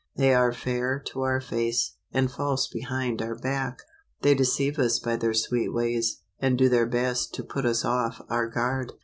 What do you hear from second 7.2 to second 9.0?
to put us off our guard.